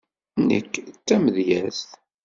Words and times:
Nekk 0.47 0.73
d 0.87 0.95
tamedyazt. 1.07 1.91